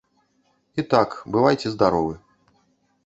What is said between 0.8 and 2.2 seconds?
І так, бывайце здаровы.